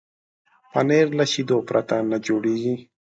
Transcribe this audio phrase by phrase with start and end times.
[0.71, 2.75] پنېر له شيدو پرته نه جوړېږي.